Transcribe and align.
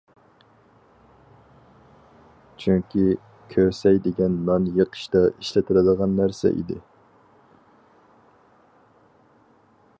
چۈنكى« 2.63 3.05
كۆسەي» 3.53 4.01
دېگەن 4.07 4.39
نان 4.47 4.67
يېقىشتا 4.79 5.23
ئىشلىتىلىدىغان 5.29 6.19
نەرسە 6.21 6.53
ئىدى. 6.61 6.79